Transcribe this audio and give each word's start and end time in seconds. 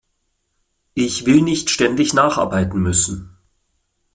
Ich 0.95 1.27
will 1.27 1.43
nicht 1.43 1.69
ständig 1.69 2.15
nacharbeiten 2.15 2.81
müssen. 2.81 3.37